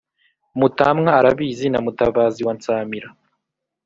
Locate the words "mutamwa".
0.59-1.09